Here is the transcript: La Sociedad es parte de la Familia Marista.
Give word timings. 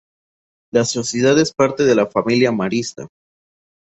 La 0.73 0.83
Sociedad 0.83 1.37
es 1.37 1.53
parte 1.53 1.83
de 1.83 1.93
la 1.93 2.07
Familia 2.07 2.51
Marista. 2.51 3.07